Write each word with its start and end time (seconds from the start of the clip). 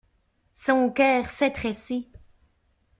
Son 0.55 0.89
cœur 0.89 1.27
s'étrécit. 1.29 2.09